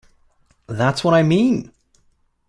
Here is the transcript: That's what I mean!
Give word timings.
That's 0.65 1.03
what 1.03 1.13
I 1.13 1.21
mean! 1.21 1.71